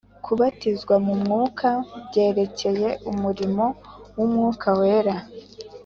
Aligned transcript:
Kubatizwa 0.25 0.95
mu 1.05 1.13
Mwuka 1.21 1.69
byerekeye 2.07 2.89
umurimo 3.11 3.65
w'Umwuka 4.15 4.67
Wera 4.79 5.15